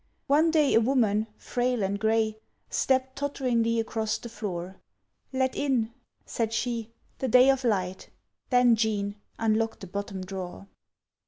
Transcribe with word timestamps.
One 0.25 0.49
day 0.49 0.73
a 0.73 0.81
woman, 0.81 1.27
frail 1.37 1.83
and 1.83 1.99
gray, 1.99 2.39
Stepped 2.71 3.15
totteringly 3.17 3.79
across 3.79 4.17
the 4.17 4.29
floor 4.29 4.77
"Let 5.31 5.55
in," 5.55 5.93
said 6.25 6.53
she, 6.53 6.89
"the 7.19 7.27
light 7.27 7.49
of 7.51 7.61
day, 7.61 8.07
Then, 8.49 8.75
Jean, 8.75 9.17
unlock 9.37 9.79
the 9.79 9.85
bottom 9.85 10.21
drawer." 10.23 10.65